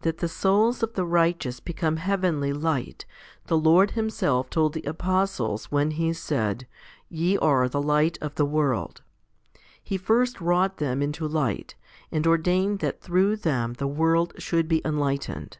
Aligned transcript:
4. 0.00 0.10
That 0.10 0.18
the 0.18 0.26
souls 0.28 0.82
of 0.82 0.94
the 0.94 1.04
righteous 1.04 1.60
become 1.60 1.98
heavenly 1.98 2.52
light, 2.52 3.06
the 3.46 3.56
Lord 3.56 3.92
Himself 3.92 4.50
told 4.50 4.72
the 4.72 4.82
apostles, 4.82 5.66
when 5.66 5.92
He 5.92 6.12
said, 6.14 6.66
Ye 7.08 7.38
are 7.38 7.68
the 7.68 7.80
light 7.80 8.18
of 8.20 8.34
the 8.34 8.44
world 8.44 9.02
1 9.54 9.62
He 9.84 9.96
first 9.98 10.40
wrought 10.40 10.78
them 10.78 11.00
into 11.00 11.28
light, 11.28 11.76
and 12.10 12.26
ordained 12.26 12.80
that 12.80 13.00
through 13.00 13.36
them 13.36 13.74
the 13.74 13.86
world 13.86 14.32
should 14.36 14.66
be 14.66 14.82
enlightened. 14.84 15.58